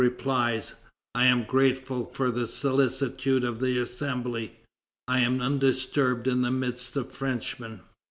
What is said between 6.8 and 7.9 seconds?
of Frenchmen."